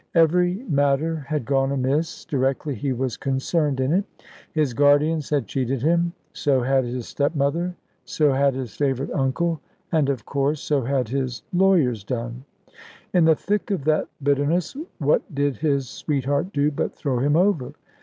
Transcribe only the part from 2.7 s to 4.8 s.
he was concerned in it; his